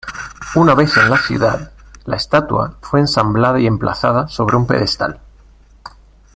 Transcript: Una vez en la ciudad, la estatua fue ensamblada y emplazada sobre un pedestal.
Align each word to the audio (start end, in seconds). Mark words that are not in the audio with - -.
Una 0.55 0.73
vez 0.73 0.97
en 0.97 1.11
la 1.11 1.17
ciudad, 1.19 1.71
la 2.05 2.15
estatua 2.15 2.75
fue 2.81 3.01
ensamblada 3.01 3.59
y 3.59 3.67
emplazada 3.67 4.27
sobre 4.29 4.55
un 4.57 4.65
pedestal. 4.65 5.19